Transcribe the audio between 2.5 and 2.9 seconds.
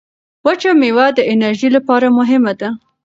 ده.